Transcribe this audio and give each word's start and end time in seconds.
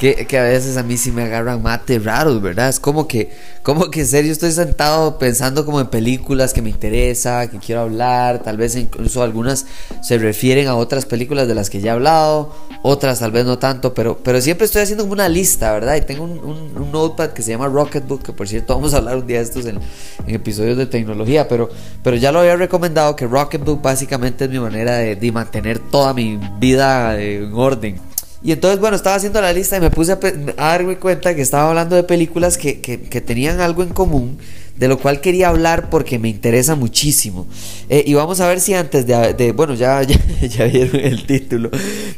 Que, 0.00 0.38
a 0.38 0.42
veces 0.44 0.78
a 0.78 0.82
mí 0.82 0.96
sí 0.96 1.12
me 1.12 1.24
agarran 1.24 1.62
mate 1.62 1.98
raros, 1.98 2.40
¿verdad? 2.40 2.70
Es 2.70 2.80
como 2.80 3.06
que, 3.06 3.30
como 3.62 3.90
que 3.90 4.00
en 4.00 4.06
serio 4.06 4.32
estoy 4.32 4.50
sentado 4.50 5.18
pensando 5.18 5.66
como 5.66 5.78
en 5.78 5.88
películas 5.88 6.54
que 6.54 6.62
me 6.62 6.70
interesa, 6.70 7.50
que 7.50 7.58
quiero 7.58 7.82
hablar, 7.82 8.42
tal 8.42 8.56
vez 8.56 8.76
incluso 8.76 9.22
algunas 9.22 9.66
se 10.02 10.16
refieren 10.16 10.68
a 10.68 10.74
otras 10.74 11.04
películas 11.04 11.48
de 11.48 11.54
las 11.54 11.68
que 11.68 11.82
ya 11.82 11.90
he 11.90 11.94
hablado, 11.94 12.54
otras 12.82 13.18
tal 13.18 13.32
vez 13.32 13.44
no 13.44 13.58
tanto, 13.58 13.92
pero, 13.92 14.16
pero 14.16 14.40
siempre 14.40 14.64
estoy 14.64 14.80
haciendo 14.82 15.04
como 15.04 15.12
una 15.12 15.28
lista, 15.28 15.70
¿verdad? 15.72 15.96
Y 15.96 16.00
tengo 16.00 16.24
un, 16.24 16.90
notepad 16.90 17.30
que 17.30 17.42
se 17.42 17.50
llama 17.50 17.68
Rocketbook, 17.68 18.22
que 18.22 18.32
por 18.32 18.48
cierto 18.48 18.74
vamos 18.74 18.94
a 18.94 18.96
hablar 18.96 19.18
un 19.18 19.26
día 19.26 19.36
de 19.38 19.44
estos 19.44 19.66
en, 19.66 19.80
episodios 20.26 20.78
de 20.78 20.86
tecnología, 20.86 21.46
pero, 21.46 21.68
pero 22.02 22.16
ya 22.16 22.32
lo 22.32 22.40
había 22.40 22.56
recomendado 22.56 23.14
que 23.16 23.26
Rocketbook 23.26 23.82
básicamente 23.82 24.44
es 24.44 24.50
mi 24.50 24.58
manera 24.58 24.96
de, 24.96 25.14
de 25.14 25.32
mantener 25.32 25.78
toda 25.78 26.14
mi 26.14 26.40
vida 26.58 27.20
en 27.20 27.52
orden. 27.52 28.09
Y 28.42 28.52
entonces, 28.52 28.80
bueno, 28.80 28.96
estaba 28.96 29.16
haciendo 29.16 29.40
la 29.40 29.52
lista 29.52 29.76
y 29.76 29.80
me 29.80 29.90
puse 29.90 30.12
a, 30.12 30.18
darme 30.56 30.96
cuenta 30.96 31.34
que 31.34 31.42
estaba 31.42 31.68
hablando 31.68 31.96
de 31.96 32.04
películas 32.04 32.56
que, 32.56 32.80
que, 32.80 33.00
que 33.02 33.20
tenían 33.20 33.60
algo 33.60 33.82
en 33.82 33.90
común 33.90 34.38
de 34.80 34.88
lo 34.88 34.98
cual 34.98 35.20
quería 35.20 35.50
hablar 35.50 35.90
porque 35.90 36.18
me 36.18 36.30
interesa 36.30 36.74
muchísimo. 36.74 37.46
Eh, 37.90 38.02
y 38.06 38.14
vamos 38.14 38.40
a 38.40 38.48
ver 38.48 38.60
si 38.60 38.72
antes 38.72 39.06
de, 39.06 39.52
bueno, 39.52 39.74
ya, 39.80 40.00
ya, 40.02 40.64
vieron 40.64 40.98
el 40.98 41.26
título, 41.26 41.70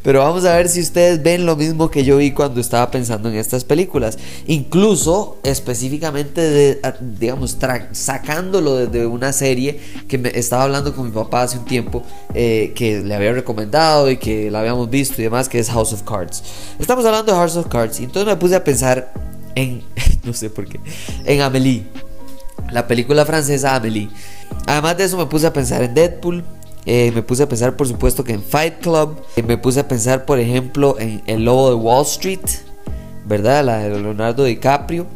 pero 0.03 0.20
vamos 0.20 0.45
a 0.45 0.56
ver 0.56 0.69
si 0.69 0.81
ustedes 0.81 1.25
ven 1.25 1.45
lo 1.45 1.56
mismo 1.56 1.91
que 1.91 2.05
yo 2.05 2.19
vi 2.19 2.31
cuando 2.31 2.61
estaba 2.61 2.89
pensando 2.92 3.28
en 3.28 3.34
estas 3.34 3.64
películas. 3.64 4.17
Incluso 4.47 5.41
específicamente, 5.42 6.41
de, 6.41 6.81
digamos, 7.19 7.59
sacándolo 7.91 8.77
desde 8.77 9.06
una 9.06 9.33
serie 9.33 9.81
que 10.06 10.19
me 10.19 10.31
estaba 10.33 10.62
hablando 10.62 10.94
con 10.94 11.06
mi 11.06 11.11
papá 11.11 11.42
hace 11.42 11.59
un 11.59 11.65
tiempo, 11.65 12.05
eh, 12.33 12.72
que 12.77 13.00
le 13.00 13.12
había 13.12 13.33
recomendado 13.33 14.09
y 14.09 14.19
que 14.19 14.53
la 14.53 14.61
habíamos 14.61 14.89
visto 14.89 15.20
y 15.20 15.25
demás, 15.25 15.48
que 15.48 15.59
es 15.59 15.69
House 15.69 15.92
of 15.92 16.03
Cards. 16.05 16.44
Estamos 16.78 17.05
hablando 17.05 17.33
de 17.33 17.39
House 17.39 17.56
of 17.56 17.67
Cards 17.67 17.98
y 17.98 18.05
entonces 18.05 18.33
me 18.33 18.37
puse 18.37 18.55
a 18.55 18.62
pensar 18.62 19.12
en, 19.56 19.83
no 20.22 20.33
sé 20.33 20.48
por 20.48 20.69
qué, 20.69 20.78
en 21.25 21.41
Amelie 21.41 22.12
la 22.73 22.87
película 22.87 23.25
francesa 23.25 23.75
Amelie. 23.75 24.09
Además 24.67 24.97
de 24.97 25.05
eso 25.05 25.17
me 25.17 25.27
puse 25.27 25.47
a 25.47 25.53
pensar 25.53 25.83
en 25.83 25.95
Deadpool, 25.95 26.45
eh, 26.84 27.12
me 27.15 27.23
puse 27.23 27.45
a 27.45 27.48
pensar 27.48 27.77
por 27.77 27.87
supuesto 27.87 28.25
que 28.25 28.33
en 28.33 28.42
Fight 28.42 28.81
Club, 28.81 29.17
me 29.47 29.56
puse 29.59 29.81
a 29.81 29.89
pensar 29.89 30.25
por 30.25 30.41
ejemplo 30.41 30.97
en 30.98 31.23
El 31.27 31.45
Lobo 31.45 31.69
de 31.69 31.77
Wall 31.77 32.03
Street, 32.03 32.41
¿verdad? 33.25 33.65
La 33.65 33.78
de 33.78 34.00
Leonardo 34.00 34.45
DiCaprio. 34.45 35.06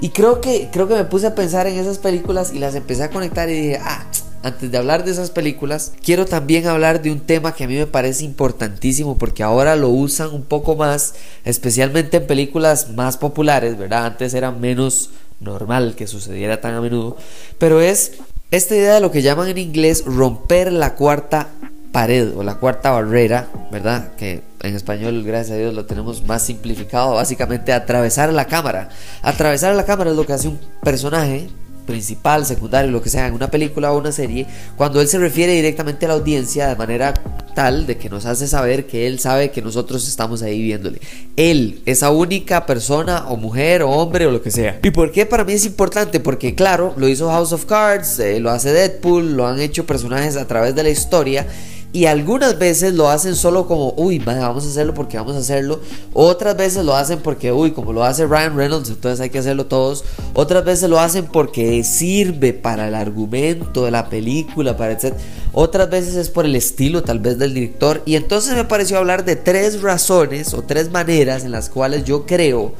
Y 0.00 0.10
creo 0.10 0.40
que, 0.40 0.68
creo 0.70 0.86
que 0.86 0.94
me 0.94 1.04
puse 1.04 1.26
a 1.26 1.34
pensar 1.34 1.66
en 1.66 1.78
esas 1.78 1.98
películas 1.98 2.52
y 2.52 2.58
las 2.58 2.74
empecé 2.74 3.04
a 3.04 3.10
conectar 3.10 3.48
y 3.48 3.54
dije, 3.54 3.78
ah, 3.82 4.04
antes 4.42 4.70
de 4.70 4.76
hablar 4.76 5.04
de 5.04 5.10
esas 5.10 5.30
películas, 5.30 5.92
quiero 6.02 6.26
también 6.26 6.66
hablar 6.66 7.00
de 7.00 7.10
un 7.10 7.20
tema 7.20 7.54
que 7.54 7.64
a 7.64 7.66
mí 7.66 7.76
me 7.76 7.86
parece 7.86 8.26
importantísimo 8.26 9.16
porque 9.16 9.42
ahora 9.42 9.74
lo 9.74 9.88
usan 9.88 10.34
un 10.34 10.42
poco 10.42 10.76
más, 10.76 11.14
especialmente 11.46 12.18
en 12.18 12.26
películas 12.26 12.90
más 12.90 13.16
populares, 13.16 13.78
¿verdad? 13.78 14.04
Antes 14.04 14.34
era 14.34 14.50
menos 14.50 15.10
normal 15.44 15.94
que 15.96 16.06
sucediera 16.06 16.60
tan 16.60 16.74
a 16.74 16.80
menudo, 16.80 17.16
pero 17.58 17.80
es 17.80 18.12
esta 18.50 18.74
idea 18.74 18.94
de 18.94 19.00
lo 19.00 19.10
que 19.10 19.22
llaman 19.22 19.48
en 19.48 19.58
inglés 19.58 20.04
romper 20.04 20.72
la 20.72 20.94
cuarta 20.94 21.48
pared 21.92 22.36
o 22.36 22.42
la 22.42 22.56
cuarta 22.56 22.90
barrera, 22.90 23.48
¿verdad? 23.70 24.14
Que 24.16 24.42
en 24.62 24.74
español, 24.74 25.22
gracias 25.22 25.52
a 25.52 25.60
Dios, 25.60 25.74
lo 25.74 25.84
tenemos 25.84 26.24
más 26.24 26.42
simplificado, 26.42 27.14
básicamente 27.14 27.72
atravesar 27.72 28.32
la 28.32 28.46
cámara. 28.46 28.88
Atravesar 29.22 29.76
la 29.76 29.84
cámara 29.84 30.10
es 30.10 30.16
lo 30.16 30.26
que 30.26 30.32
hace 30.32 30.48
un 30.48 30.58
personaje 30.82 31.48
principal, 31.86 32.46
secundario, 32.46 32.90
lo 32.90 33.02
que 33.02 33.10
sea, 33.10 33.26
en 33.26 33.34
una 33.34 33.50
película 33.50 33.92
o 33.92 33.98
una 33.98 34.12
serie, 34.12 34.46
cuando 34.76 35.00
él 35.00 35.08
se 35.08 35.18
refiere 35.18 35.52
directamente 35.52 36.06
a 36.06 36.08
la 36.08 36.14
audiencia 36.14 36.68
de 36.68 36.76
manera 36.76 37.14
tal 37.54 37.86
de 37.86 37.96
que 37.96 38.10
nos 38.10 38.26
hace 38.26 38.48
saber 38.48 38.86
que 38.86 39.06
él 39.06 39.20
sabe 39.20 39.50
que 39.50 39.62
nosotros 39.62 40.06
estamos 40.08 40.42
ahí 40.42 40.60
viéndole. 40.62 41.00
Él, 41.36 41.82
esa 41.86 42.10
única 42.10 42.66
persona 42.66 43.26
o 43.28 43.36
mujer 43.36 43.82
o 43.82 43.90
hombre 43.90 44.26
o 44.26 44.30
lo 44.30 44.42
que 44.42 44.50
sea. 44.50 44.80
¿Y 44.82 44.90
por 44.90 45.12
qué 45.12 45.26
para 45.26 45.44
mí 45.44 45.52
es 45.52 45.64
importante? 45.64 46.20
Porque 46.20 46.54
claro, 46.54 46.94
lo 46.96 47.08
hizo 47.08 47.28
House 47.28 47.52
of 47.52 47.64
Cards, 47.66 48.18
eh, 48.18 48.40
lo 48.40 48.50
hace 48.50 48.72
Deadpool, 48.72 49.36
lo 49.36 49.46
han 49.46 49.60
hecho 49.60 49.86
personajes 49.86 50.36
a 50.36 50.46
través 50.46 50.74
de 50.74 50.82
la 50.82 50.90
historia 50.90 51.46
y 51.94 52.06
algunas 52.06 52.58
veces 52.58 52.94
lo 52.94 53.08
hacen 53.08 53.36
solo 53.36 53.68
como, 53.68 53.94
uy, 53.96 54.18
vamos 54.18 54.64
a 54.64 54.68
hacerlo 54.68 54.94
porque 54.94 55.16
vamos 55.16 55.36
a 55.36 55.38
hacerlo. 55.38 55.78
Otras 56.12 56.56
veces 56.56 56.84
lo 56.84 56.96
hacen 56.96 57.20
porque, 57.20 57.52
uy, 57.52 57.70
como 57.70 57.92
lo 57.92 58.02
hace 58.02 58.26
Ryan 58.26 58.56
Reynolds, 58.56 58.88
entonces 58.88 59.20
hay 59.20 59.30
que 59.30 59.38
hacerlo 59.38 59.66
todos. 59.66 60.04
Otras 60.32 60.64
veces 60.64 60.90
lo 60.90 60.98
hacen 60.98 61.26
porque 61.26 61.84
sirve 61.84 62.52
para 62.52 62.88
el 62.88 62.96
argumento 62.96 63.84
de 63.84 63.92
la 63.92 64.08
película, 64.10 64.76
para 64.76 64.94
etc. 64.94 65.14
Otras 65.52 65.88
veces 65.88 66.16
es 66.16 66.30
por 66.30 66.46
el 66.46 66.56
estilo 66.56 67.04
tal 67.04 67.20
vez 67.20 67.38
del 67.38 67.54
director. 67.54 68.02
Y 68.06 68.16
entonces 68.16 68.56
me 68.56 68.64
pareció 68.64 68.98
hablar 68.98 69.24
de 69.24 69.36
tres 69.36 69.80
razones 69.80 70.52
o 70.52 70.62
tres 70.62 70.90
maneras 70.90 71.44
en 71.44 71.52
las 71.52 71.70
cuales 71.70 72.02
yo 72.02 72.26
creo 72.26 72.74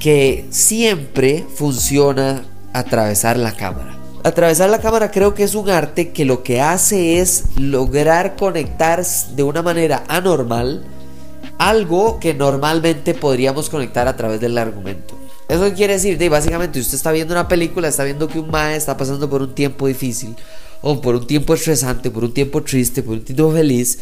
que 0.00 0.46
siempre 0.48 1.44
funciona 1.54 2.44
atravesar 2.72 3.36
la 3.36 3.52
cámara. 3.52 4.01
Atravesar 4.24 4.70
la 4.70 4.80
cámara 4.80 5.10
creo 5.10 5.34
que 5.34 5.42
es 5.42 5.56
un 5.56 5.68
arte 5.68 6.12
que 6.12 6.24
lo 6.24 6.44
que 6.44 6.60
hace 6.60 7.18
es 7.18 7.44
lograr 7.56 8.36
conectar 8.36 9.04
de 9.04 9.42
una 9.42 9.62
manera 9.62 10.04
anormal 10.06 10.84
algo 11.58 12.20
que 12.20 12.32
normalmente 12.32 13.14
podríamos 13.14 13.68
conectar 13.68 14.06
a 14.06 14.16
través 14.16 14.40
del 14.40 14.58
argumento. 14.58 15.18
Eso 15.48 15.72
quiere 15.74 15.94
decir, 15.94 16.18
de, 16.18 16.28
básicamente 16.28 16.78
usted 16.78 16.94
está 16.94 17.10
viendo 17.10 17.34
una 17.34 17.48
película, 17.48 17.88
está 17.88 18.04
viendo 18.04 18.28
que 18.28 18.38
un 18.38 18.48
mae 18.48 18.76
está 18.76 18.96
pasando 18.96 19.28
por 19.28 19.42
un 19.42 19.54
tiempo 19.56 19.88
difícil, 19.88 20.36
o 20.82 21.00
por 21.00 21.16
un 21.16 21.26
tiempo 21.26 21.54
estresante, 21.54 22.10
por 22.10 22.22
un 22.22 22.32
tiempo 22.32 22.62
triste, 22.62 23.02
por 23.02 23.14
un 23.14 23.24
tiempo 23.24 23.50
feliz, 23.52 23.98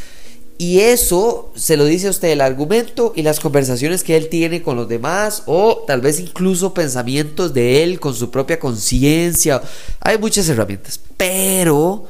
y 0.60 0.80
eso 0.80 1.50
se 1.54 1.78
lo 1.78 1.86
dice 1.86 2.08
a 2.08 2.10
usted 2.10 2.28
el 2.28 2.42
argumento 2.42 3.14
y 3.16 3.22
las 3.22 3.40
conversaciones 3.40 4.04
que 4.04 4.18
él 4.18 4.28
tiene 4.28 4.62
con 4.62 4.76
los 4.76 4.90
demás 4.90 5.42
o 5.46 5.84
tal 5.86 6.02
vez 6.02 6.20
incluso 6.20 6.74
pensamientos 6.74 7.54
de 7.54 7.82
él 7.82 7.98
con 7.98 8.14
su 8.14 8.30
propia 8.30 8.60
conciencia. 8.60 9.62
Hay 10.00 10.18
muchas 10.18 10.46
herramientas, 10.50 11.00
pero 11.16 12.04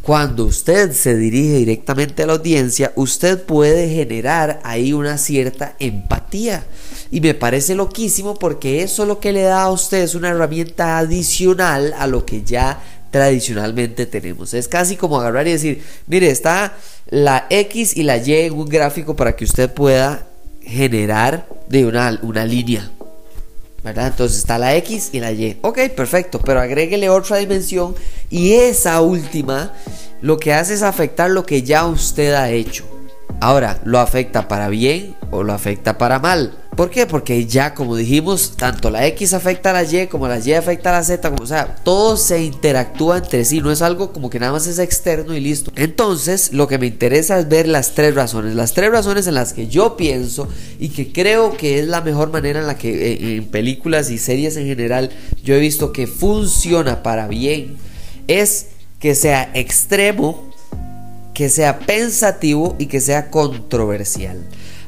cuando 0.00 0.46
usted 0.46 0.92
se 0.92 1.14
dirige 1.14 1.58
directamente 1.58 2.22
a 2.22 2.26
la 2.26 2.32
audiencia, 2.32 2.90
usted 2.96 3.42
puede 3.42 3.90
generar 3.90 4.60
ahí 4.64 4.94
una 4.94 5.18
cierta 5.18 5.76
empatía. 5.78 6.64
Y 7.10 7.20
me 7.20 7.34
parece 7.34 7.74
loquísimo 7.74 8.38
porque 8.38 8.82
eso 8.82 9.04
lo 9.04 9.20
que 9.20 9.34
le 9.34 9.42
da 9.42 9.64
a 9.64 9.70
usted 9.70 9.98
es 9.98 10.14
una 10.14 10.30
herramienta 10.30 10.96
adicional 10.96 11.94
a 11.98 12.06
lo 12.06 12.24
que 12.24 12.44
ya 12.44 12.82
tradicionalmente 13.10 14.06
tenemos. 14.06 14.54
Es 14.54 14.68
casi 14.68 14.96
como 14.96 15.20
agarrar 15.20 15.46
y 15.46 15.52
decir, 15.52 15.84
mire, 16.08 16.30
está 16.30 16.76
la 17.14 17.46
X 17.48 17.96
y 17.96 18.02
la 18.02 18.16
Y 18.16 18.34
en 18.34 18.54
un 18.54 18.68
gráfico 18.68 19.14
para 19.14 19.36
que 19.36 19.44
usted 19.44 19.72
pueda 19.72 20.26
generar 20.60 21.46
de 21.68 21.86
una, 21.86 22.18
una 22.22 22.44
línea. 22.44 22.90
¿verdad? 23.84 24.08
Entonces 24.08 24.38
está 24.38 24.58
la 24.58 24.74
X 24.76 25.10
y 25.12 25.20
la 25.20 25.30
Y. 25.30 25.58
Ok, 25.60 25.78
perfecto, 25.94 26.40
pero 26.40 26.60
agréguele 26.60 27.08
otra 27.10 27.36
dimensión 27.36 27.94
y 28.30 28.54
esa 28.54 29.00
última 29.00 29.72
lo 30.22 30.38
que 30.38 30.54
hace 30.54 30.74
es 30.74 30.82
afectar 30.82 31.30
lo 31.30 31.46
que 31.46 31.62
ya 31.62 31.86
usted 31.86 32.34
ha 32.34 32.50
hecho. 32.50 32.84
Ahora, 33.40 33.78
¿lo 33.84 34.00
afecta 34.00 34.48
para 34.48 34.68
bien 34.68 35.14
o 35.30 35.44
lo 35.44 35.52
afecta 35.52 35.98
para 35.98 36.18
mal? 36.18 36.63
¿Por 36.76 36.90
qué? 36.90 37.06
Porque 37.06 37.46
ya, 37.46 37.74
como 37.74 37.94
dijimos, 37.96 38.54
tanto 38.56 38.90
la 38.90 39.06
X 39.06 39.32
afecta 39.34 39.70
a 39.70 39.72
la 39.72 39.84
Y, 39.84 40.08
como 40.08 40.26
la 40.26 40.38
Y 40.38 40.52
afecta 40.52 40.90
a 40.90 40.92
la 40.94 41.04
Z, 41.04 41.30
como, 41.30 41.44
o 41.44 41.46
sea, 41.46 41.76
todo 41.76 42.16
se 42.16 42.42
interactúa 42.42 43.18
entre 43.18 43.44
sí, 43.44 43.60
no 43.60 43.70
es 43.70 43.82
algo 43.82 44.12
como 44.12 44.30
que 44.30 44.40
nada 44.40 44.52
más 44.52 44.66
es 44.66 44.78
externo 44.78 45.34
y 45.34 45.40
listo. 45.40 45.72
Entonces, 45.76 46.52
lo 46.52 46.66
que 46.66 46.78
me 46.78 46.86
interesa 46.86 47.38
es 47.38 47.48
ver 47.48 47.68
las 47.68 47.94
tres 47.94 48.14
razones, 48.14 48.54
las 48.54 48.72
tres 48.72 48.90
razones 48.90 49.26
en 49.26 49.34
las 49.34 49.52
que 49.52 49.68
yo 49.68 49.96
pienso 49.96 50.48
y 50.78 50.88
que 50.88 51.12
creo 51.12 51.56
que 51.56 51.78
es 51.78 51.86
la 51.86 52.00
mejor 52.00 52.30
manera 52.30 52.60
en 52.60 52.66
la 52.66 52.76
que 52.76 53.12
eh, 53.12 53.36
en 53.36 53.44
películas 53.46 54.10
y 54.10 54.18
series 54.18 54.56
en 54.56 54.66
general 54.66 55.10
yo 55.42 55.54
he 55.54 55.60
visto 55.60 55.92
que 55.92 56.06
funciona 56.06 57.02
para 57.02 57.28
bien, 57.28 57.76
es 58.26 58.66
que 58.98 59.14
sea 59.14 59.50
extremo, 59.54 60.50
que 61.34 61.48
sea 61.48 61.80
pensativo 61.80 62.74
y 62.78 62.86
que 62.86 63.00
sea 63.00 63.30
controversial. 63.30 64.38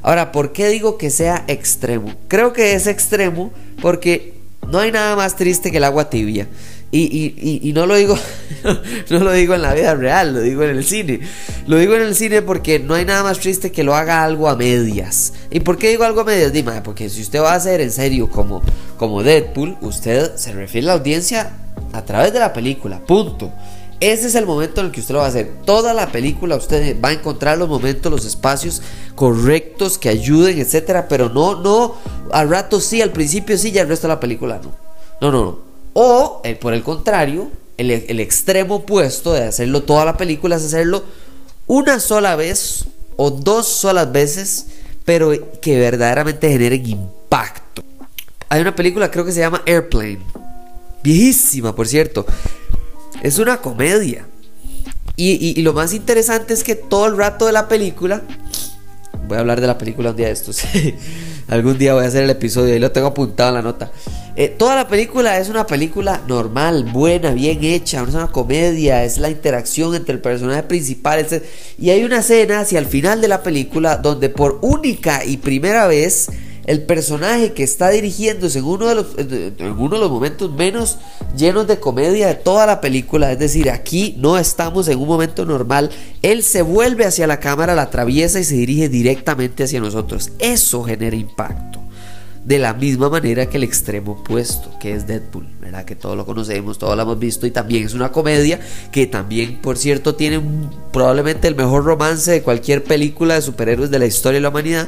Ahora, 0.07 0.31
¿por 0.31 0.53
qué 0.53 0.69
digo 0.69 0.99
que 0.99 1.11
sea 1.11 1.45
extremo? 1.49 2.15
Creo 2.29 2.53
que 2.53 2.75
es 2.75 2.87
extremo 2.87 3.51
porque 3.83 4.35
no 4.71 4.79
hay 4.79 4.93
nada 4.93 5.17
más 5.17 5.35
triste 5.35 5.73
que 5.73 5.79
el 5.79 5.85
agua 5.85 6.11
tibia. 6.11 6.47
Y, 6.93 7.73
no 7.75 7.87
lo 7.87 7.97
digo 7.97 8.17
no 9.11 9.19
lo 9.19 9.33
digo 9.33 9.55
en 9.55 9.63
la 9.63 9.75
vida 9.75 9.97
real, 9.97 10.33
lo 10.33 10.41
digo 10.43 10.63
en 10.63 10.77
el 10.77 10.85
cine. 10.85 11.23
Lo 11.67 11.77
digo 11.77 11.97
en 11.97 12.03
el 12.03 12.15
cine 12.15 12.41
porque 12.41 12.79
no 12.79 12.95
hay 12.95 13.05
nada 13.05 13.25
más 13.25 13.41
triste 13.41 13.73
que 13.73 13.83
lo 13.83 13.97
haga 13.97 14.23
algo 14.23 14.49
a 14.49 14.55
medias. 14.55 15.33
¿Y 15.51 15.59
por 15.59 15.77
qué 15.77 15.89
digo 15.89 16.05
algo 16.05 16.21
a 16.21 16.25
medias? 16.25 16.53
Dime, 16.53 16.83
porque 16.83 17.11
si 17.11 17.23
usted 17.23 17.41
va 17.41 17.55
a 17.55 17.57
hacer 17.57 17.81
en 17.81 17.91
serio 17.91 18.31
como, 18.31 18.63
como 18.99 19.25
Deadpool, 19.25 19.77
usted 19.81 20.37
se 20.37 20.53
refiere 20.53 20.87
a 20.87 20.91
la 20.91 21.01
audiencia 21.01 21.51
a 21.93 22.05
través 22.05 22.33
de 22.33 22.39
la 22.39 22.53
película, 22.53 23.01
punto. 23.01 23.53
Ese 24.01 24.27
es 24.27 24.35
el 24.35 24.45
momento 24.45 24.81
en 24.81 24.89
el 24.89 24.93
que 24.93 25.01
usted 25.01 25.15
lo 25.15 25.21
va 25.21 25.27
a 25.27 25.29
hacer. 25.29 25.51
Toda 25.65 25.95
la 25.95 26.13
película 26.13 26.57
usted 26.57 27.01
va 27.03 27.11
a 27.11 27.13
encontrar 27.13 27.57
los 27.57 27.69
momentos, 27.69 28.13
los 28.13 28.27
espacios 28.27 28.83
correctos 29.15 29.97
que 29.97 30.11
ayuden, 30.11 30.59
etcétera, 30.59 31.09
pero 31.09 31.31
no, 31.31 31.63
no, 31.63 31.95
al 32.31 32.51
rato 32.51 32.81
sí, 32.81 33.01
al 33.01 33.13
principio 33.13 33.57
sí 33.57 33.71
y 33.71 33.79
al 33.79 33.89
resto 33.89 34.07
de 34.07 34.15
la 34.15 34.21
película 34.21 34.61
no. 34.63 34.73
No, 35.21 35.33
no, 35.33 35.45
no. 35.45 35.59
O, 35.95 36.43
eh, 36.45 36.57
por 36.57 36.75
el 36.75 36.83
contrario, 36.83 37.51
el, 37.79 37.91
el 37.91 38.21
extremo 38.21 38.77
opuesto 38.77 39.33
de 39.33 39.45
hacerlo 39.45 39.83
toda 39.83 40.05
la 40.05 40.19
película 40.19 40.57
es 40.57 40.65
hacerlo 40.65 41.05
una 41.67 41.99
sola 41.99 42.37
vez 42.37 42.85
o 43.17 43.31
dos 43.31 43.67
solas 43.67 44.13
veces, 44.13 44.67
pero 45.07 45.33
que 45.63 45.79
verdaderamente 45.79 46.51
generen 46.51 46.87
impacto. 46.87 47.83
Hay 48.51 48.61
una 48.61 48.77
película, 48.77 49.11
creo 49.11 49.25
que 49.25 49.33
se 49.33 49.41
llama 49.41 49.63
Airplane. 49.65 50.21
Viejísima, 51.03 51.75
por 51.75 51.89
cierto 51.89 52.27
es 53.23 53.39
una 53.39 53.59
comedia. 53.59 54.27
Y, 55.19 55.63
lo 55.63 55.73
más 55.73 55.95
interesante 55.95 56.53
es 56.53 56.63
que 56.63 56.75
todo 56.75 57.07
el 57.07 57.17
rato 57.17 57.47
de 57.47 57.53
la 57.53 57.69
película. 57.69 58.23
Voy 59.27 59.39
a 59.39 59.41
hablar 59.41 59.61
de 59.61 59.67
la 59.67 59.79
película 59.79 60.11
un 60.11 60.17
día 60.17 60.27
de 60.27 60.33
estos. 60.33 60.63
Algún 61.49 61.79
día 61.79 61.95
voy 61.95 62.05
a 62.05 62.09
hacer 62.09 62.25
el 62.25 62.31
episodio 62.31 62.77
y 62.77 62.79
lo 62.79 62.93
tengo 62.93 63.09
apuntado 63.09 63.51
en 63.51 63.55
la 63.55 63.63
nota. 63.63 63.91
Eh, 64.37 64.49
toda 64.49 64.75
la 64.77 64.89
película 64.89 65.39
es 65.39 65.49
una 65.49 65.67
película 65.67 66.21
normal, 66.29 66.85
buena, 66.85 67.31
bien 67.31 67.65
hecha, 67.65 68.03
es 68.03 68.15
una 68.15 68.27
comedia, 68.27 69.03
es 69.05 69.17
la 69.17 69.31
interacción 69.31 69.95
entre 69.95 70.15
el 70.15 70.21
personaje 70.21 70.63
principal. 70.65 71.27
Y 71.79 71.91
hay 71.91 72.05
una 72.05 72.19
escena 72.19 72.61
hacia 72.61 72.79
el 72.79 72.87
final 72.87 73.23
de 73.23 73.29
la 73.29 73.43
película 73.43 73.97
donde 73.97 74.29
por 74.29 74.59
única 74.61 75.25
y 75.25 75.39
primera 75.39 75.87
vez 75.87 76.29
el 76.67 76.83
personaje 76.83 77.53
que 77.53 77.63
está 77.63 77.91
dirigiéndose 77.91 78.59
en 78.59 78.65
uno 78.65 78.87
de 78.87 78.95
los, 78.97 79.07
en 79.17 79.73
uno 79.79 79.97
de 79.97 80.01
los 80.01 80.11
momentos 80.11 80.53
menos 80.53 80.99
llenos 81.37 81.67
de 81.67 81.79
comedia 81.79 82.27
de 82.27 82.35
toda 82.35 82.67
la 82.67 82.81
película, 82.81 83.33
es 83.33 83.39
decir, 83.39 83.71
aquí 83.71 84.17
no 84.19 84.37
estamos 84.37 84.89
en 84.89 84.99
un 84.99 85.07
momento 85.07 85.45
normal, 85.45 85.91
él 86.23 86.43
se 86.43 86.63
vuelve 86.63 87.05
hacia 87.05 87.27
la 87.27 87.41
cámara, 87.41 87.75
la 87.75 87.83
atraviesa 87.83 88.41
y 88.41 88.45
se 88.45 88.55
dirige 88.55 88.89
directamente 88.89 89.65
hacia 89.65 89.81
nosotros. 89.81 90.33
Eso 90.39 90.83
genera 90.83 91.17
impacto 91.17 91.87
de 92.47 92.61
la 92.61 92.75
misma 92.75 93.11
manera 93.11 93.47
que 93.47 93.57
el 93.57 93.65
extremo 93.65 94.13
opuesto, 94.13 94.71
que 94.79 94.93
es 94.93 95.05
Deadpool, 95.09 95.49
¿verdad? 95.61 95.85
Que 95.85 95.97
todos 95.97 96.17
lo 96.17 96.25
conocemos, 96.25 96.79
todos 96.79 96.95
lo 96.95 97.03
hemos 97.03 97.19
visto 97.19 97.45
y 97.45 97.51
también 97.51 97.85
es 97.85 97.93
una 97.93 98.13
comedia 98.13 98.61
que 98.93 99.09
también, 99.09 99.61
por 99.61 99.77
cierto, 99.77 100.15
tiene 100.15 100.41
probablemente 100.93 101.49
el 101.49 101.57
mejor 101.57 101.85
romance 101.85 102.31
de 102.31 102.43
cualquier 102.43 102.85
película 102.85 103.35
de 103.35 103.43
superhéroes 103.43 103.91
de 103.91 103.99
la 103.99 104.07
historia 104.07 104.37
de 104.37 104.43
la 104.43 104.51
humanidad. 104.51 104.87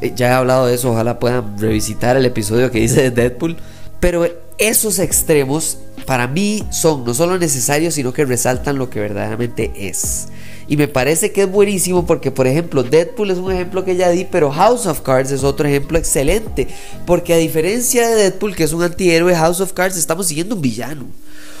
Eh, 0.00 0.12
ya 0.14 0.28
he 0.28 0.32
hablado 0.32 0.66
de 0.66 0.74
eso, 0.74 0.90
ojalá 0.90 1.18
puedan 1.18 1.58
revisitar 1.58 2.16
el 2.16 2.26
episodio 2.26 2.70
que 2.70 2.80
hice 2.80 3.02
de 3.02 3.10
Deadpool. 3.10 3.56
Pero 4.00 4.26
esos 4.58 4.98
extremos 4.98 5.78
para 6.06 6.26
mí 6.26 6.64
son 6.70 7.04
no 7.04 7.14
solo 7.14 7.38
necesarios, 7.38 7.94
sino 7.94 8.12
que 8.12 8.24
resaltan 8.24 8.78
lo 8.78 8.90
que 8.90 9.00
verdaderamente 9.00 9.72
es. 9.76 10.28
Y 10.68 10.76
me 10.76 10.86
parece 10.86 11.32
que 11.32 11.42
es 11.42 11.50
buenísimo 11.50 12.06
porque, 12.06 12.30
por 12.30 12.46
ejemplo, 12.46 12.82
Deadpool 12.82 13.30
es 13.32 13.38
un 13.38 13.50
ejemplo 13.52 13.84
que 13.84 13.96
ya 13.96 14.08
di, 14.10 14.24
pero 14.24 14.50
House 14.52 14.86
of 14.86 15.00
Cards 15.00 15.32
es 15.32 15.42
otro 15.42 15.66
ejemplo 15.66 15.98
excelente. 15.98 16.68
Porque 17.06 17.34
a 17.34 17.38
diferencia 17.38 18.08
de 18.08 18.14
Deadpool, 18.14 18.54
que 18.54 18.64
es 18.64 18.72
un 18.72 18.82
antihéroe, 18.82 19.34
House 19.34 19.60
of 19.60 19.72
Cards 19.72 19.96
estamos 19.96 20.28
siguiendo 20.28 20.54
un 20.54 20.62
villano. 20.62 21.06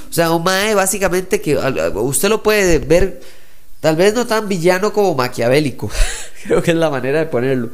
O 0.08 0.12
sea, 0.12 0.30
un 0.30 0.42
mae 0.42 0.74
básicamente 0.74 1.40
que 1.40 1.56
usted 1.56 2.28
lo 2.28 2.42
puede 2.42 2.78
ver, 2.78 3.20
tal 3.80 3.96
vez 3.96 4.14
no 4.14 4.26
tan 4.26 4.48
villano 4.48 4.92
como 4.92 5.14
maquiavélico. 5.14 5.90
Creo 6.44 6.62
que 6.62 6.70
es 6.70 6.76
la 6.76 6.90
manera 6.90 7.18
de 7.18 7.26
ponerlo. 7.26 7.70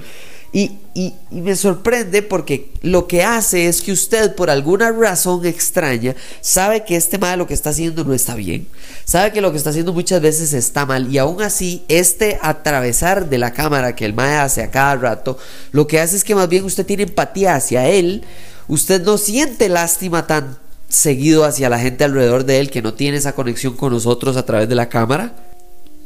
Y, 0.56 1.12
me 1.30 1.54
sorprende 1.54 2.22
porque 2.22 2.70
lo 2.80 3.06
que 3.06 3.22
hace 3.22 3.68
es 3.68 3.82
que 3.82 3.92
usted, 3.92 4.34
por 4.34 4.48
alguna 4.48 4.90
razón 4.90 5.44
extraña, 5.44 6.16
sabe 6.40 6.82
que 6.82 6.96
este 6.96 7.18
mal 7.18 7.38
lo 7.38 7.46
que 7.46 7.52
está 7.52 7.68
haciendo 7.68 8.04
no 8.04 8.14
está 8.14 8.34
bien. 8.34 8.66
Sabe 9.04 9.32
que 9.32 9.42
lo 9.42 9.50
que 9.52 9.58
está 9.58 9.68
haciendo 9.68 9.92
muchas 9.92 10.22
veces 10.22 10.54
está 10.54 10.86
mal. 10.86 11.12
Y 11.12 11.18
aún 11.18 11.42
así, 11.42 11.84
este 11.88 12.38
atravesar 12.40 13.28
de 13.28 13.36
la 13.36 13.52
cámara 13.52 13.94
que 13.94 14.06
el 14.06 14.14
mae 14.14 14.38
hace 14.38 14.62
a 14.62 14.70
cada 14.70 14.96
rato, 14.96 15.36
lo 15.72 15.86
que 15.86 16.00
hace 16.00 16.16
es 16.16 16.24
que 16.24 16.34
más 16.34 16.48
bien 16.48 16.64
usted 16.64 16.86
tiene 16.86 17.02
empatía 17.02 17.54
hacia 17.54 17.86
él. 17.86 18.24
Usted 18.66 19.02
no 19.02 19.18
siente 19.18 19.68
lástima 19.68 20.26
tan 20.26 20.56
seguido 20.88 21.44
hacia 21.44 21.68
la 21.68 21.78
gente 21.78 22.04
alrededor 22.04 22.46
de 22.46 22.60
él 22.60 22.70
que 22.70 22.80
no 22.80 22.94
tiene 22.94 23.18
esa 23.18 23.34
conexión 23.34 23.76
con 23.76 23.92
nosotros 23.92 24.38
a 24.38 24.46
través 24.46 24.70
de 24.70 24.74
la 24.74 24.88
cámara. 24.88 25.34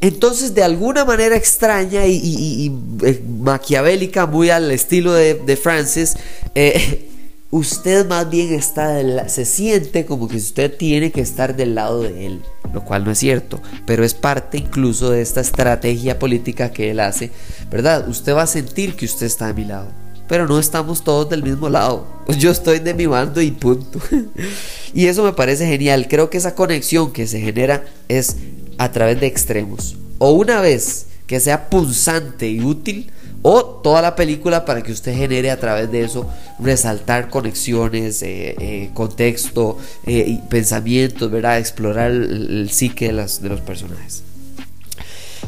Entonces, 0.00 0.54
de 0.54 0.62
alguna 0.62 1.04
manera 1.04 1.36
extraña 1.36 2.06
y, 2.06 2.72
eh, 3.02 3.22
maquiavélica, 3.26 4.26
muy 4.26 4.48
al 4.48 4.70
estilo 4.70 5.12
de, 5.12 5.58
Francis, 5.62 6.16
eh, 6.54 7.10
usted 7.50 8.06
más 8.06 8.30
bien 8.30 8.54
está 8.54 9.28
se 9.28 9.44
siente 9.44 10.06
como 10.06 10.28
que 10.28 10.36
usted 10.36 10.74
tiene 10.74 11.10
que 11.10 11.20
estar 11.20 11.54
del 11.54 11.74
lado 11.74 12.02
de 12.02 12.26
él, 12.26 12.42
lo 12.72 12.84
cual 12.84 13.04
no 13.04 13.10
es 13.10 13.18
cierto, 13.18 13.60
pero 13.86 14.04
es 14.04 14.14
parte 14.14 14.56
incluso 14.56 15.10
de 15.10 15.20
esta 15.20 15.40
estrategia 15.40 16.18
política 16.18 16.70
que 16.70 16.90
él 16.90 17.00
hace, 17.00 17.30
¿verdad? 17.70 18.08
Usted 18.08 18.34
va 18.34 18.42
a 18.42 18.46
sentir 18.46 18.94
que 18.94 19.04
usted 19.04 19.26
está 19.26 19.48
a 19.48 19.52
mi 19.52 19.64
lado, 19.64 19.88
pero 20.28 20.46
no 20.46 20.58
estamos 20.58 21.04
todos 21.04 21.28
del 21.28 21.42
mismo 21.42 21.68
lado. 21.68 22.06
Yo 22.38 22.52
estoy 22.52 22.78
de 22.78 22.94
mi 22.94 23.04
bando 23.06 23.42
y 23.42 23.50
punto. 23.50 24.00
y 24.94 25.06
eso 25.06 25.24
me 25.24 25.32
parece 25.32 25.66
genial. 25.66 26.06
Creo 26.08 26.30
que 26.30 26.38
esa 26.38 26.54
conexión 26.54 27.12
que 27.12 27.26
se 27.26 27.40
genera 27.40 27.84
es 28.08 28.36
a 28.80 28.90
través 28.90 29.20
de 29.20 29.26
extremos. 29.26 29.94
O 30.16 30.32
una 30.32 30.62
vez 30.62 31.06
que 31.26 31.38
sea 31.38 31.68
punzante 31.68 32.48
y 32.48 32.62
útil, 32.62 33.12
o 33.42 33.62
toda 33.62 34.00
la 34.00 34.16
película 34.16 34.64
para 34.64 34.82
que 34.82 34.90
usted 34.90 35.14
genere 35.14 35.50
a 35.50 35.60
través 35.60 35.92
de 35.92 36.02
eso 36.02 36.26
resaltar 36.58 37.28
conexiones, 37.28 38.22
eh, 38.22 38.56
eh, 38.58 38.90
contexto, 38.94 39.76
eh, 40.06 40.40
pensamientos, 40.48 41.30
¿verdad? 41.30 41.58
Explorar 41.58 42.10
el, 42.10 42.70
psique 42.70 43.08
de, 43.08 43.12
las, 43.12 43.42
de 43.42 43.50
los 43.50 43.60
personajes. 43.60 44.22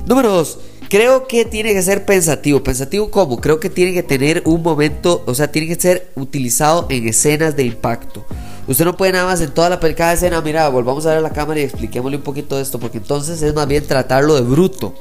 Número 0.06 0.30
2. 0.30 0.58
Creo 0.90 1.26
que 1.26 1.46
tiene 1.46 1.72
que 1.72 1.82
ser 1.82 2.04
pensativo. 2.04 2.62
¿Pensativo 2.62 3.10
cómo? 3.10 3.40
Creo 3.40 3.58
que 3.60 3.70
tiene 3.70 3.94
que 3.94 4.02
tener 4.02 4.42
un 4.44 4.62
momento, 4.62 5.24
o 5.26 5.34
sea, 5.34 5.50
tiene 5.50 5.68
que 5.68 5.80
ser 5.80 6.12
utilizado 6.16 6.86
en 6.90 7.08
escenas 7.08 7.56
de 7.56 7.64
impacto. 7.64 8.26
Usted 8.66 8.84
no 8.84 8.96
puede 8.96 9.12
nada 9.12 9.26
más 9.26 9.40
en 9.40 9.50
toda 9.50 9.68
la 9.68 9.80
cada 9.80 10.12
escena, 10.12 10.40
mira, 10.40 10.68
volvamos 10.68 11.04
a 11.06 11.14
ver 11.14 11.22
la 11.22 11.30
cámara 11.30 11.60
y 11.60 11.64
expliquémosle 11.64 12.16
un 12.16 12.22
poquito 12.22 12.58
esto, 12.60 12.78
porque 12.78 12.98
entonces 12.98 13.42
es 13.42 13.54
más 13.54 13.66
bien 13.66 13.86
tratarlo 13.86 14.34
de 14.36 14.42
bruto. 14.42 14.94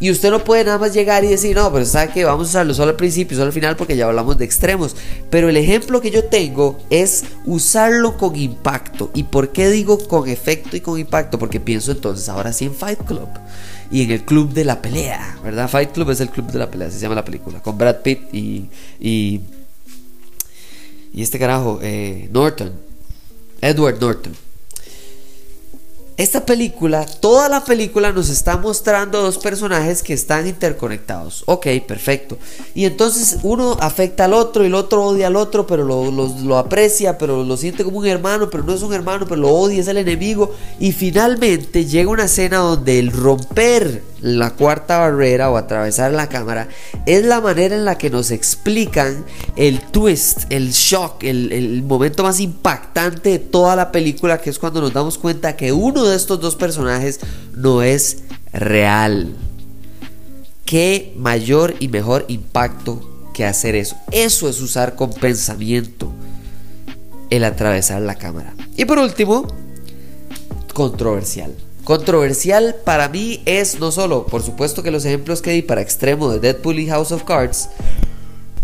Y 0.00 0.10
usted 0.10 0.30
no 0.30 0.42
puede 0.42 0.64
nada 0.64 0.76
más 0.76 0.92
llegar 0.92 1.24
y 1.24 1.28
decir, 1.28 1.56
no, 1.56 1.72
pero 1.72 1.84
sabe 1.84 2.12
que 2.12 2.24
vamos 2.24 2.48
a 2.48 2.50
usarlo 2.50 2.74
solo 2.74 2.90
al 2.90 2.96
principio, 2.96 3.36
solo 3.36 3.46
al 3.46 3.52
final, 3.52 3.76
porque 3.76 3.96
ya 3.96 4.06
hablamos 4.06 4.36
de 4.36 4.44
extremos. 4.44 4.96
Pero 5.30 5.48
el 5.48 5.56
ejemplo 5.56 6.00
que 6.00 6.10
yo 6.10 6.24
tengo 6.24 6.78
es 6.90 7.24
usarlo 7.46 8.16
con 8.16 8.34
impacto. 8.36 9.10
¿Y 9.14 9.22
por 9.22 9.50
qué 9.50 9.70
digo 9.70 9.98
con 10.08 10.28
efecto 10.28 10.76
y 10.76 10.80
con 10.80 10.98
impacto? 10.98 11.38
Porque 11.38 11.60
pienso 11.60 11.92
entonces 11.92 12.28
ahora 12.28 12.52
sí 12.52 12.64
en 12.64 12.74
Fight 12.74 13.02
Club 13.04 13.28
y 13.90 14.02
en 14.02 14.10
el 14.10 14.24
club 14.24 14.52
de 14.52 14.64
la 14.64 14.82
pelea, 14.82 15.38
¿verdad? 15.44 15.68
Fight 15.68 15.92
Club 15.92 16.10
es 16.10 16.20
el 16.20 16.30
club 16.30 16.50
de 16.50 16.58
la 16.58 16.70
pelea, 16.70 16.90
se 16.90 16.98
llama 16.98 17.14
la 17.14 17.24
película, 17.24 17.60
con 17.60 17.78
Brad 17.78 18.02
Pitt 18.02 18.34
y, 18.34 18.68
y 18.98 19.40
y 21.14 21.22
este 21.22 21.38
carajo, 21.38 21.78
eh, 21.80 22.28
Norton, 22.32 22.72
Edward 23.60 24.00
Norton. 24.00 24.34
Esta 26.16 26.46
película, 26.46 27.06
toda 27.06 27.48
la 27.48 27.64
película 27.64 28.12
nos 28.12 28.28
está 28.28 28.56
mostrando 28.56 29.20
dos 29.20 29.38
personajes 29.38 30.00
que 30.00 30.12
están 30.12 30.46
interconectados. 30.46 31.42
Ok, 31.46 31.66
perfecto. 31.88 32.38
Y 32.72 32.84
entonces 32.84 33.38
uno 33.42 33.76
afecta 33.80 34.26
al 34.26 34.32
otro 34.32 34.62
y 34.62 34.68
el 34.68 34.74
otro 34.74 35.04
odia 35.04 35.26
al 35.26 35.34
otro, 35.34 35.66
pero 35.66 35.84
lo, 35.84 36.10
lo, 36.12 36.56
aprecia, 36.56 37.18
pero 37.18 37.42
lo 37.42 37.56
siente 37.56 37.82
como 37.82 37.98
un 37.98 38.06
hermano, 38.06 38.48
pero 38.48 38.62
no 38.62 38.74
es 38.74 38.82
un 38.82 38.94
hermano, 38.94 39.26
pero 39.28 39.40
lo 39.40 39.50
odia, 39.50 39.80
es 39.80 39.88
el 39.88 39.96
enemigo. 39.96 40.54
Y 40.78 40.92
finalmente 40.92 41.84
llega 41.84 42.10
una 42.10 42.26
escena 42.26 42.58
donde 42.58 43.00
el 43.00 43.10
romper 43.10 44.02
la 44.24 44.52
cuarta 44.52 44.96
barrera 44.96 45.50
o 45.50 45.58
atravesar 45.58 46.10
la 46.12 46.30
cámara 46.30 46.68
es 47.04 47.26
la 47.26 47.42
manera 47.42 47.76
en 47.76 47.84
la 47.84 47.98
que 47.98 48.08
nos 48.08 48.30
explican 48.30 49.22
el 49.54 49.80
twist, 49.80 50.44
el 50.48 50.70
shock, 50.70 51.22
el, 51.24 51.82
momento 51.82 52.22
más 52.22 52.40
impactante 52.40 53.28
de 53.28 53.38
toda 53.38 53.76
la 53.76 53.92
película, 53.92 54.40
que 54.40 54.48
es 54.48 54.58
cuando 54.58 54.80
nos 54.80 54.94
damos 54.94 55.18
cuenta 55.18 55.56
que 55.56 55.72
uno 55.72 56.04
de 56.04 56.16
estos 56.16 56.40
dos 56.40 56.56
personajes 56.56 57.20
no 57.54 57.82
es 57.82 58.22
real. 58.50 59.36
¿Qué 60.64 61.12
mayor 61.18 61.74
y 61.78 61.88
mejor 61.88 62.24
impacto 62.28 63.28
que 63.34 63.44
hacer 63.44 63.74
eso? 63.74 63.94
Eso 64.10 64.48
es 64.48 64.58
usar 64.62 64.94
con 64.94 65.12
pensamiento 65.12 66.10
el 67.28 67.44
atravesar 67.44 68.00
la 68.00 68.14
cámara. 68.14 68.54
Y 68.74 68.86
por 68.86 68.98
último, 68.98 69.46
controversial. 70.72 71.54
Controversial 71.84 72.76
para 72.82 73.10
mí 73.10 73.42
es 73.44 73.78
no 73.78 73.92
solo, 73.92 74.24
por 74.24 74.42
supuesto 74.42 74.82
que 74.82 74.90
los 74.90 75.04
ejemplos 75.04 75.42
que 75.42 75.50
di 75.50 75.60
para 75.60 75.82
extremo 75.82 76.30
de 76.30 76.40
Deadpool 76.40 76.78
y 76.78 76.86
House 76.86 77.12
of 77.12 77.24
Cards, 77.24 77.68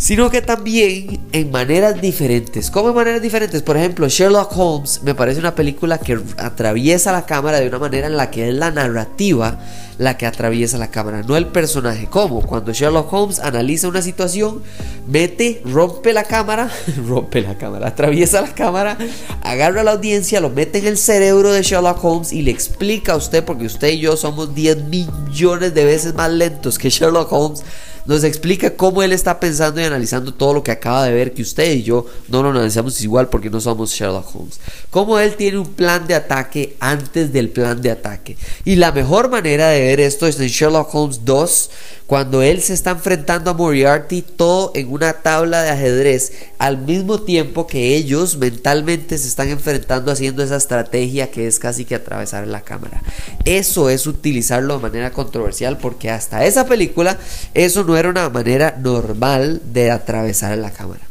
sino 0.00 0.30
que 0.30 0.40
también 0.40 1.20
en 1.32 1.50
maneras 1.50 2.00
diferentes. 2.00 2.70
¿Cómo 2.70 2.88
en 2.88 2.94
maneras 2.94 3.20
diferentes? 3.20 3.60
Por 3.60 3.76
ejemplo, 3.76 4.08
Sherlock 4.08 4.50
Holmes 4.56 5.02
me 5.02 5.14
parece 5.14 5.40
una 5.40 5.54
película 5.54 5.98
que 5.98 6.18
atraviesa 6.38 7.12
la 7.12 7.26
cámara 7.26 7.60
de 7.60 7.68
una 7.68 7.78
manera 7.78 8.06
en 8.06 8.16
la 8.16 8.30
que 8.30 8.48
es 8.48 8.54
la 8.54 8.70
narrativa 8.70 9.58
la 10.00 10.16
que 10.16 10.24
atraviesa 10.24 10.78
la 10.78 10.90
cámara, 10.90 11.22
no 11.22 11.36
el 11.36 11.48
personaje. 11.48 12.06
¿Cómo? 12.08 12.40
Cuando 12.40 12.72
Sherlock 12.72 13.12
Holmes 13.12 13.38
analiza 13.38 13.86
una 13.86 14.00
situación, 14.00 14.62
mete, 15.06 15.60
rompe 15.66 16.14
la 16.14 16.24
cámara, 16.24 16.70
rompe 17.06 17.42
la 17.42 17.58
cámara, 17.58 17.88
atraviesa 17.88 18.40
la 18.40 18.54
cámara, 18.54 18.96
agarra 19.42 19.82
a 19.82 19.84
la 19.84 19.90
audiencia, 19.90 20.40
lo 20.40 20.48
mete 20.48 20.78
en 20.78 20.86
el 20.86 20.96
cerebro 20.96 21.52
de 21.52 21.62
Sherlock 21.62 22.02
Holmes 22.02 22.32
y 22.32 22.40
le 22.40 22.50
explica 22.50 23.12
a 23.12 23.16
usted, 23.16 23.44
porque 23.44 23.66
usted 23.66 23.88
y 23.88 23.98
yo 23.98 24.16
somos 24.16 24.54
10 24.54 24.84
millones 24.84 25.74
de 25.74 25.84
veces 25.84 26.14
más 26.14 26.30
lentos 26.30 26.78
que 26.78 26.88
Sherlock 26.88 27.30
Holmes 27.30 27.62
nos 28.10 28.24
explica 28.24 28.74
cómo 28.74 29.04
él 29.04 29.12
está 29.12 29.38
pensando 29.38 29.80
y 29.80 29.84
analizando 29.84 30.34
todo 30.34 30.52
lo 30.52 30.64
que 30.64 30.72
acaba 30.72 31.04
de 31.04 31.12
ver 31.12 31.32
que 31.32 31.42
usted 31.42 31.74
y 31.74 31.84
yo 31.84 32.06
no 32.26 32.42
lo 32.42 32.50
analizamos 32.50 33.00
igual 33.02 33.28
porque 33.28 33.50
no 33.50 33.60
somos 33.60 33.92
Sherlock 33.92 34.34
Holmes. 34.34 34.58
Cómo 34.90 35.20
él 35.20 35.36
tiene 35.36 35.58
un 35.58 35.74
plan 35.74 36.08
de 36.08 36.16
ataque 36.16 36.74
antes 36.80 37.32
del 37.32 37.50
plan 37.50 37.80
de 37.80 37.92
ataque. 37.92 38.36
Y 38.64 38.74
la 38.74 38.90
mejor 38.90 39.30
manera 39.30 39.68
de 39.68 39.82
ver 39.82 40.00
esto 40.00 40.26
es 40.26 40.40
en 40.40 40.48
Sherlock 40.48 40.92
Holmes 40.92 41.24
2, 41.24 41.70
cuando 42.08 42.42
él 42.42 42.60
se 42.60 42.74
está 42.74 42.90
enfrentando 42.90 43.52
a 43.52 43.54
Moriarty 43.54 44.22
todo 44.22 44.72
en 44.74 44.90
una 44.90 45.12
tabla 45.12 45.62
de 45.62 45.70
ajedrez, 45.70 46.32
al 46.58 46.78
mismo 46.78 47.20
tiempo 47.20 47.68
que 47.68 47.94
ellos 47.94 48.36
mentalmente 48.36 49.16
se 49.18 49.28
están 49.28 49.50
enfrentando 49.50 50.10
haciendo 50.10 50.42
esa 50.42 50.56
estrategia 50.56 51.30
que 51.30 51.46
es 51.46 51.60
casi 51.60 51.84
que 51.84 51.94
atravesar 51.94 52.48
la 52.48 52.62
cámara. 52.62 53.00
Eso 53.44 53.88
es 53.88 54.08
utilizarlo 54.08 54.74
de 54.74 54.82
manera 54.82 55.12
controversial 55.12 55.78
porque 55.78 56.10
hasta 56.10 56.44
esa 56.44 56.66
película 56.66 57.16
eso 57.54 57.84
no 57.84 57.96
era 58.00 58.10
una 58.10 58.28
manera 58.28 58.76
normal 58.78 59.62
de 59.72 59.90
atravesar 59.90 60.56
la 60.58 60.70
cámara. 60.70 61.10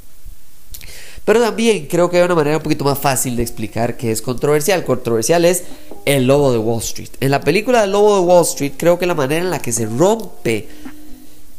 Pero 1.29 1.41
también 1.41 1.85
creo 1.85 2.09
que 2.09 2.17
hay 2.17 2.23
una 2.23 2.33
manera 2.33 2.57
un 2.57 2.63
poquito 2.63 2.85
más 2.85 2.97
fácil 2.97 3.35
de 3.35 3.43
explicar 3.43 3.97
que 3.97 4.11
es 4.11 4.21
controversial. 4.21 4.83
Controversial 4.83 5.45
es 5.45 5.63
el 6.05 6.25
lobo 6.25 6.51
de 6.51 6.57
Wall 6.57 6.79
Street. 6.79 7.09
En 7.19 7.29
la 7.29 7.41
película 7.41 7.81
del 7.81 7.91
lobo 7.91 8.15
de 8.15 8.21
Wall 8.21 8.43
Street 8.43 8.73
creo 8.77 8.97
que 8.97 9.05
la 9.05 9.13
manera 9.13 9.41
en 9.41 9.51
la 9.51 9.59
que 9.59 9.71
se 9.71 9.85
rompe 9.85 10.67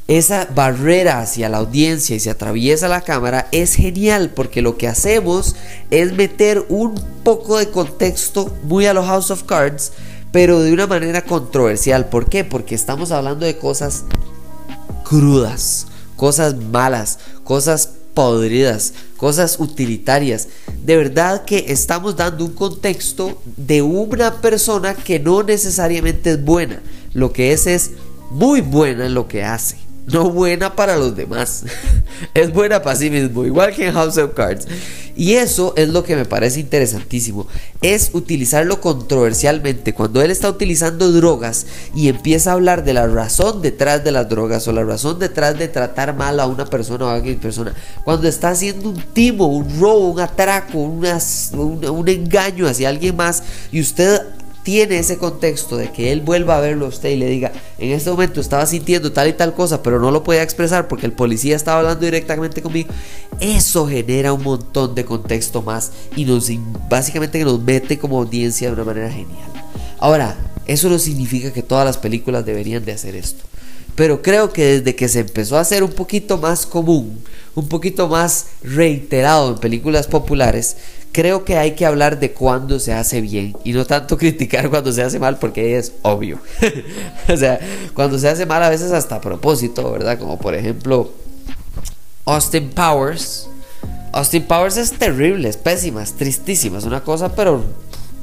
esa 0.09 0.49
barrera 0.53 1.21
hacia 1.21 1.49
la 1.49 1.59
audiencia 1.59 2.17
y 2.17 2.19
se 2.19 2.31
atraviesa 2.31 2.89
la 2.89 3.03
cámara 3.03 3.47
es 3.53 3.77
genial 3.77 4.33
porque 4.35 4.61
lo 4.61 4.77
que 4.77 4.89
hacemos 4.89 5.55
es 5.93 6.13
meter 6.15 6.67
un 6.69 7.01
poco 7.23 7.59
de 7.59 7.71
contexto 7.71 8.53
muy 8.65 8.87
a 8.87 8.93
los 8.93 9.07
House 9.07 9.31
of 9.31 9.45
Cards, 9.45 9.93
pero 10.33 10.63
de 10.63 10.73
una 10.73 10.89
manera 10.89 11.23
controversial. 11.23 12.09
¿Por 12.09 12.29
qué? 12.29 12.43
Porque 12.43 12.75
estamos 12.75 13.13
hablando 13.13 13.47
de 13.47 13.57
cosas 13.57 14.03
crudas, 15.05 15.87
cosas 16.17 16.57
malas, 16.57 17.19
cosas 17.45 17.91
podridas, 18.15 18.95
cosas 19.17 19.59
utilitarias. 19.59 20.49
De 20.85 20.97
verdad 20.97 21.45
que 21.45 21.67
estamos 21.69 22.17
dando 22.17 22.45
un 22.45 22.53
contexto 22.53 23.41
de 23.57 23.83
una 23.83 24.41
persona 24.41 24.95
que 24.95 25.19
no 25.19 25.43
necesariamente 25.43 26.31
es 26.31 26.45
buena. 26.45 26.81
Lo 27.13 27.33
que 27.33 27.53
es 27.53 27.67
es 27.67 27.93
muy 28.31 28.61
buena 28.61 29.07
en 29.07 29.15
lo 29.15 29.27
que 29.27 29.45
hace 29.45 29.91
no 30.13 30.31
buena 30.31 30.75
para 30.75 30.97
los 30.97 31.17
demás. 31.17 31.65
es 32.35 32.53
buena 32.53 32.83
para 32.83 32.97
sí 32.97 33.11
mismo, 33.11 33.45
igual 33.45 33.75
que 33.75 33.89
en 33.89 33.95
House 33.95 34.19
of 34.19 34.35
Cards. 34.35 34.67
Y 35.21 35.35
eso 35.35 35.75
es 35.77 35.91
lo 35.91 36.03
que 36.03 36.17
me 36.17 36.25
parece 36.25 36.61
interesantísimo. 36.61 37.47
Es 37.83 38.13
utilizarlo 38.15 38.81
controversialmente. 38.81 39.93
Cuando 39.93 40.23
él 40.23 40.31
está 40.31 40.49
utilizando 40.49 41.13
drogas 41.13 41.67
y 41.95 42.09
empieza 42.09 42.49
a 42.49 42.53
hablar 42.55 42.85
de 42.85 42.95
la 42.95 43.07
razón 43.07 43.61
detrás 43.61 44.03
de 44.03 44.13
las 44.13 44.31
drogas 44.31 44.67
o 44.67 44.73
la 44.73 44.83
razón 44.83 45.19
detrás 45.19 45.59
de 45.59 45.69
tratar 45.69 46.17
mal 46.17 46.41
a 46.41 46.47
una 46.47 46.65
persona 46.65 47.05
o 47.05 47.09
a 47.09 47.17
alguien 47.17 47.39
persona. 47.39 47.75
Cuando 48.03 48.29
está 48.29 48.49
haciendo 48.49 48.89
un 48.89 48.97
timo, 49.13 49.45
un 49.49 49.79
robo, 49.79 50.09
un 50.09 50.21
atraco, 50.21 50.79
un, 50.79 51.05
un 51.05 52.09
engaño 52.09 52.67
hacia 52.67 52.89
alguien 52.89 53.15
más 53.15 53.43
y 53.71 53.83
usted 53.83 54.23
tiene 54.71 55.01
ese 55.01 55.19
contexto 55.19 55.77
de 55.77 55.91
que 55.91 56.13
él 56.13 56.21
vuelva 56.21 56.57
a 56.57 56.61
verlo 56.61 56.87
a 56.87 56.91
usted 56.91 57.09
y 57.09 57.17
le 57.17 57.27
diga, 57.27 57.51
en 57.77 57.91
este 57.91 58.09
momento 58.09 58.41
estaba 58.41 58.65
sintiendo 58.67 59.11
tal 59.11 59.27
y 59.27 59.33
tal 59.33 59.53
cosa, 59.53 59.83
pero 59.83 59.99
no 59.99 60.13
lo 60.13 60.23
podía 60.23 60.45
expresar 60.45 60.87
porque 60.87 61.07
el 61.07 61.13
policía 61.13 61.57
estaba 61.57 61.81
hablando 61.81 62.05
directamente 62.05 62.63
conmigo, 62.63 62.89
eso 63.41 63.89
genera 63.89 64.33
un 64.33 64.45
montón 64.45 64.95
de 64.95 65.05
contexto 65.05 65.61
más 65.61 65.91
y 66.15 66.25
nos 66.25 66.49
básicamente 66.89 67.43
nos 67.43 67.61
mete 67.61 67.99
como 67.99 68.19
audiencia 68.19 68.69
de 68.69 68.75
una 68.75 68.85
manera 68.85 69.11
genial. 69.11 69.51
Ahora, 69.99 70.37
eso 70.67 70.89
no 70.89 71.01
significa 71.01 71.53
que 71.53 71.65
todas 71.65 71.85
las 71.85 71.99
películas 71.99 72.47
deberían 72.47 72.85
de 72.85 72.93
hacer 72.93 73.17
esto. 73.17 73.43
Pero 73.97 74.23
creo 74.23 74.53
que 74.53 74.79
desde 74.79 74.95
que 74.95 75.09
se 75.09 75.19
empezó 75.19 75.57
a 75.57 75.63
hacer 75.63 75.83
un 75.83 75.91
poquito 75.91 76.39
más 76.39 76.65
común, 76.65 77.19
un 77.57 77.67
poquito 77.67 78.07
más 78.07 78.47
reiterado 78.63 79.51
en 79.51 79.59
películas 79.59 80.07
populares, 80.07 80.77
creo 81.13 81.45
que 81.45 81.57
hay 81.57 81.73
que 81.73 81.87
hablar 81.87 82.19
de 82.19 82.33
cuando 82.33 82.79
se 82.79 82.93
hace 82.93 83.21
bien 83.21 83.57
y 83.65 83.73
no 83.73 83.85
tanto 83.85 84.17
criticar 84.19 84.71
cuando 84.71 84.93
se 84.93 85.03
hace 85.03 85.19
mal 85.19 85.39
porque 85.39 85.77
es 85.79 85.93
obvio. 86.03 86.39
o 87.29 87.37
sea, 87.37 87.59
cuando 87.95 88.19
se 88.19 88.29
hace 88.29 88.47
mal 88.47 88.63
a 88.63 88.71
veces 88.71 88.93
hasta 88.93 89.17
a 89.17 89.21
propósito, 89.21 89.91
¿verdad? 89.91 90.19
Como 90.19 90.39
por 90.39 90.55
ejemplo 90.55 91.13
Austin 92.25 92.71
Powers. 92.71 93.49
Austin 94.13 94.43
Powers 94.43 94.77
es 94.77 94.93
terrible, 94.93 95.49
es 95.49 95.57
pésima, 95.57 96.03
es 96.03 96.15
tristísima, 96.15 96.79
es 96.79 96.85
una 96.85 97.03
cosa 97.03 97.35
pero 97.35 97.63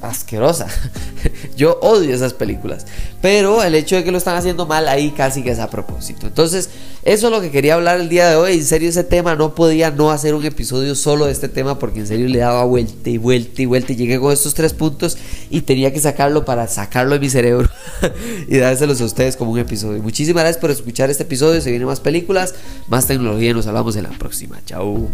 asquerosa. 0.01 0.67
Yo 1.57 1.79
odio 1.81 2.13
esas 2.13 2.33
películas. 2.33 2.85
Pero 3.21 3.63
el 3.63 3.75
hecho 3.75 3.95
de 3.95 4.03
que 4.03 4.11
lo 4.11 4.17
están 4.17 4.35
haciendo 4.35 4.65
mal 4.65 4.87
ahí 4.87 5.11
casi 5.11 5.43
que 5.43 5.51
es 5.51 5.59
a 5.59 5.69
propósito. 5.69 6.27
Entonces, 6.27 6.69
eso 7.03 7.27
es 7.27 7.31
lo 7.31 7.41
que 7.41 7.51
quería 7.51 7.75
hablar 7.75 7.99
el 7.99 8.09
día 8.09 8.29
de 8.29 8.35
hoy. 8.35 8.53
En 8.53 8.63
serio, 8.63 8.89
ese 8.89 9.03
tema 9.03 9.35
no 9.35 9.55
podía 9.55 9.91
no 9.91 10.11
hacer 10.11 10.35
un 10.35 10.45
episodio 10.45 10.95
solo 10.95 11.25
de 11.25 11.31
este 11.31 11.49
tema 11.49 11.79
porque 11.79 11.99
en 11.99 12.07
serio 12.07 12.27
le 12.27 12.39
daba 12.39 12.63
vuelta 12.63 13.09
y 13.09 13.17
vuelta 13.17 13.61
y 13.61 13.65
vuelta. 13.65 13.93
Y 13.93 13.95
llegué 13.95 14.19
con 14.19 14.31
estos 14.31 14.53
tres 14.53 14.73
puntos 14.73 15.17
y 15.49 15.61
tenía 15.61 15.91
que 15.91 15.99
sacarlo 15.99 16.45
para 16.45 16.67
sacarlo 16.67 17.13
de 17.13 17.19
mi 17.19 17.29
cerebro 17.29 17.69
y 18.47 18.57
dárselos 18.57 19.01
a 19.01 19.05
ustedes 19.05 19.35
como 19.35 19.51
un 19.51 19.59
episodio. 19.59 20.01
Muchísimas 20.01 20.43
gracias 20.43 20.61
por 20.61 20.71
escuchar 20.71 21.09
este 21.09 21.23
episodio. 21.23 21.59
Se 21.61 21.69
vienen 21.69 21.87
más 21.87 21.99
películas, 21.99 22.53
más 22.87 23.07
tecnología. 23.07 23.53
Nos 23.53 23.67
hablamos 23.67 23.95
en 23.95 24.03
la 24.03 24.09
próxima. 24.11 24.61
Chao. 24.65 25.09